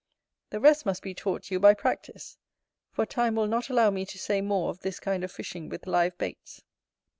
[0.49, 2.39] The rest must be taught you by practice;
[2.91, 5.85] for time will not allow me to say more of this kind of fishing with
[5.85, 6.63] live baits.